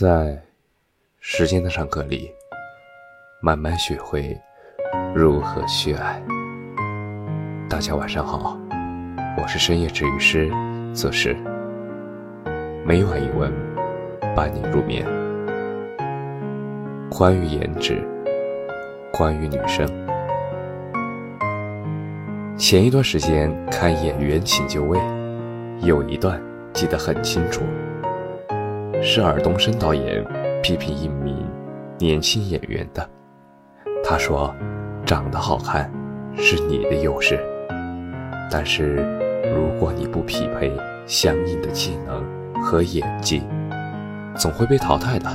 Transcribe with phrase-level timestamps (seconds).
[0.00, 0.40] 在
[1.18, 2.30] 时间的长河里，
[3.42, 4.40] 慢慢学会
[5.12, 6.22] 如何去爱。
[7.68, 8.56] 大家晚上好，
[9.36, 10.52] 我是深夜治愈师
[10.94, 11.34] 则是
[12.86, 13.52] 每晚一文
[14.36, 15.04] 伴你入眠。
[17.10, 18.00] 关于颜值，
[19.12, 19.84] 关于女生，
[22.56, 24.96] 前一段时间看《演员请就位》，
[25.80, 26.40] 有一段
[26.72, 27.64] 记得很清楚。
[29.00, 30.24] 是尔冬升导演
[30.62, 31.46] 批评一名
[31.98, 33.08] 年轻演员的。
[34.04, 34.54] 他说
[35.06, 35.90] ：“长得好看
[36.36, 37.38] 是你的优势，
[38.50, 38.96] 但是
[39.54, 40.72] 如果你不匹配
[41.06, 42.24] 相应的技能
[42.62, 43.42] 和演技，
[44.36, 45.28] 总会被淘汰的。”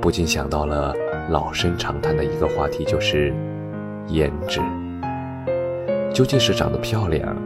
[0.00, 0.94] 不禁想到了
[1.28, 3.34] 老生常谈的一个话题，就是
[4.08, 4.60] 颜值。
[6.12, 7.36] 究竟是长得漂亮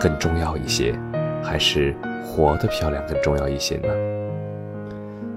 [0.00, 0.94] 更重要一些？
[1.42, 3.88] 还是活得漂亮更重要一些呢？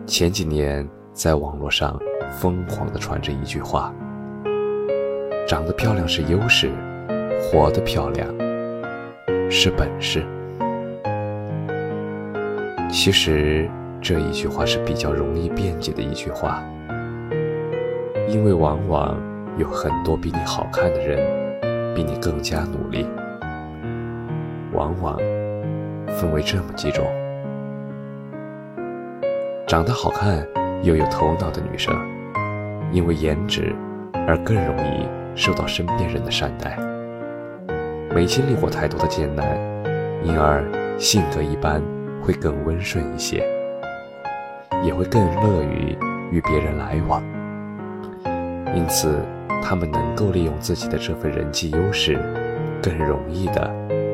[0.06, 1.98] 前几年在网络上
[2.30, 3.94] 疯狂地传着一句话
[5.48, 6.72] ：“长得漂亮是优势，
[7.40, 8.28] 活得漂亮
[9.50, 10.26] 是本事。”
[12.92, 13.70] 其实
[14.02, 16.62] 这一句话是比较容易辩解的一句话，
[18.28, 19.18] 因为往往
[19.58, 23.08] 有很多比你好看的人，比你更加努力，
[24.74, 25.18] 往往。
[26.20, 27.06] 分为这么几种：
[29.68, 30.46] 长得好看
[30.84, 31.96] 又有头脑的女生，
[32.92, 33.74] 因为颜值
[34.28, 36.72] 而更容易受到身边人的善待；
[38.14, 39.58] 没经历过太多的艰难，
[40.24, 40.64] 因而
[40.98, 41.82] 性格一般
[42.22, 43.44] 会更温顺一些，
[44.84, 45.98] 也会更乐于
[46.32, 47.24] 与别人来往。
[48.76, 49.20] 因此，
[49.64, 52.18] 他们能够利用自己的这份人际优势，
[52.82, 53.70] 更容易地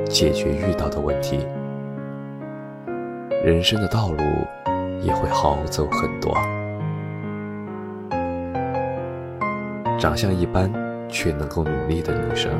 [0.05, 1.45] 解决遇到的问题。
[3.43, 4.17] 人生的道路
[4.99, 6.35] 也会好走很多。
[9.97, 10.71] 长相一般
[11.07, 12.51] 却能够努力的女生，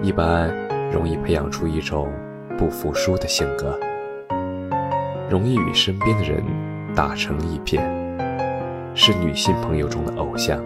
[0.00, 0.48] 一般
[0.90, 2.08] 容易培养出一种
[2.56, 3.78] 不服输的性格，
[5.28, 6.42] 容易与身边的人
[6.94, 7.82] 打成一片，
[8.94, 10.60] 是女性朋友中的偶像，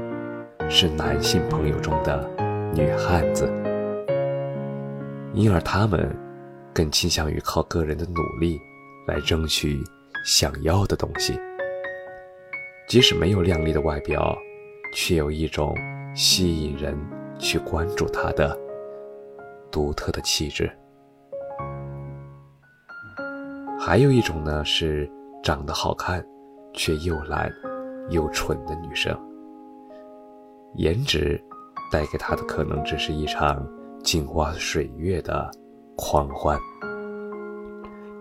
[0.69, 2.29] 是男性朋友中的
[2.75, 3.51] 女汉子，
[5.33, 6.28] 因而他们。
[6.79, 8.57] 更倾向于靠个人的努力
[9.05, 9.83] 来争取
[10.25, 11.37] 想要的东西，
[12.89, 14.39] 即使没有靓丽的外表，
[14.95, 15.77] 却有一种
[16.15, 16.97] 吸引人
[17.37, 18.57] 去关注他的
[19.73, 20.71] 独特的气质。
[23.77, 25.11] 还有一种呢，是
[25.43, 26.25] 长得好看
[26.73, 27.53] 却又懒
[28.09, 29.19] 又蠢的女生，
[30.77, 31.43] 颜值
[31.91, 33.69] 带给她的可能只是一场
[34.05, 35.51] 镜花水月的。
[36.01, 36.57] 狂欢，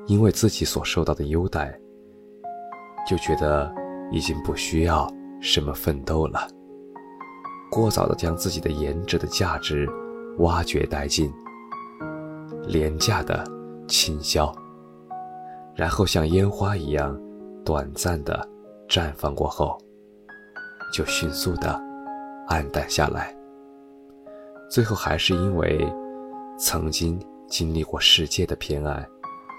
[0.08, 1.80] 因为自己所受到的优待，
[3.08, 3.72] 就觉得
[4.12, 5.08] 已经不需要
[5.40, 6.48] 什么奋斗了。
[7.70, 9.88] 过早的将自己的颜值的价值
[10.40, 11.32] 挖掘殆尽，
[12.66, 13.46] 廉价的
[13.88, 14.52] 倾销，
[15.76, 17.16] 然后像烟花一样
[17.64, 18.46] 短暂的
[18.90, 19.78] 绽放过后，
[20.92, 21.80] 就迅速的
[22.50, 23.38] 黯淡下来。
[24.68, 25.88] 最后还是因为
[26.58, 27.20] 曾经。
[27.48, 29.08] 经历过世界的偏爱，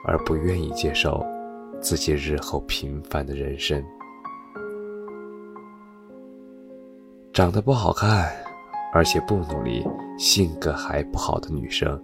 [0.07, 1.25] 而不愿意接受
[1.81, 3.83] 自己日后平凡的人生。
[7.33, 8.31] 长得不好看，
[8.93, 9.87] 而且不努力，
[10.19, 12.01] 性格还不好的女生，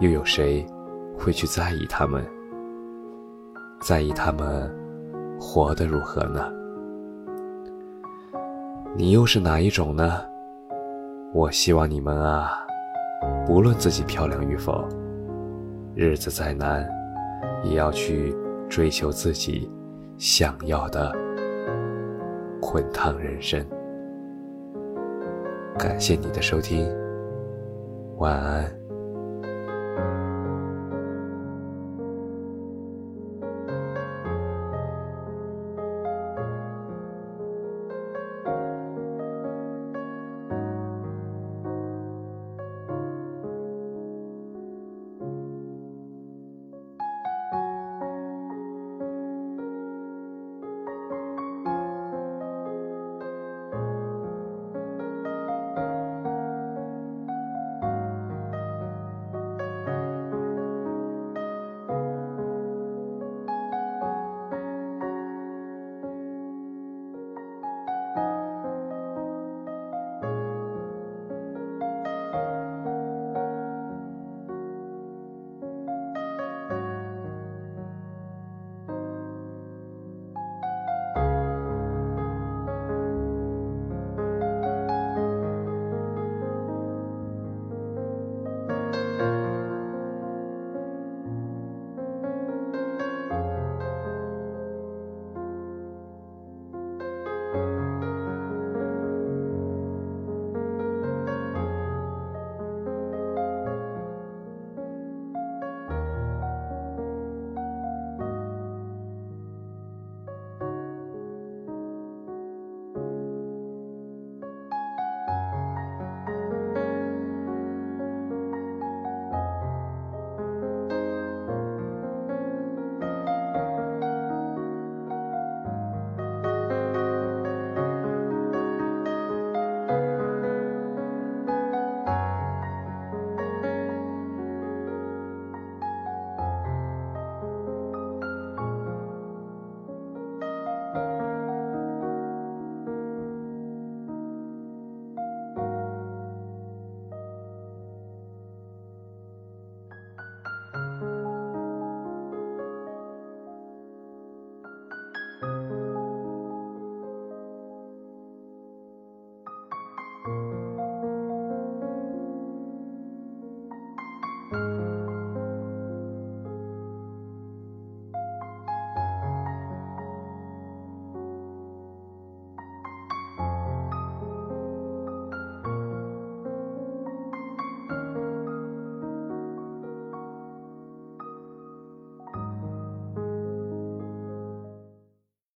[0.00, 0.64] 又有谁
[1.18, 2.24] 会去在意她们？
[3.80, 4.70] 在意她们
[5.40, 6.52] 活得如何呢？
[8.96, 10.22] 你又是哪一种呢？
[11.32, 12.67] 我希望你们啊。
[13.46, 14.86] 不论自己漂亮与否，
[15.94, 16.88] 日子再难，
[17.64, 18.34] 也要去
[18.68, 19.70] 追求自己
[20.16, 21.12] 想要的
[22.60, 23.64] 滚烫人生。
[25.78, 26.86] 感谢你的收听，
[28.18, 28.77] 晚安。